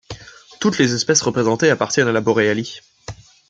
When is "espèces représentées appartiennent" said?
0.95-2.07